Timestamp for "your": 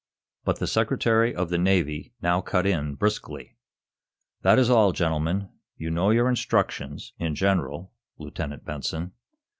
6.09-6.27